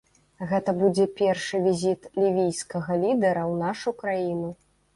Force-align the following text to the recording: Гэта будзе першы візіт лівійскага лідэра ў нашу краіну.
Гэта 0.51 0.71
будзе 0.79 1.05
першы 1.19 1.61
візіт 1.67 2.09
лівійскага 2.25 2.99
лідэра 3.07 3.47
ў 3.53 3.69
нашу 3.69 3.97
краіну. 4.05 4.53